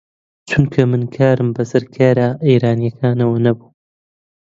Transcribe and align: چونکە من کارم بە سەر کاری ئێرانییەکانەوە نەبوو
چونکە 0.49 0.81
من 0.89 1.03
کارم 1.15 1.49
بە 1.55 1.63
سەر 1.71 1.83
کاری 1.95 2.37
ئێرانییەکانەوە 2.45 3.37
نەبوو 3.45 3.69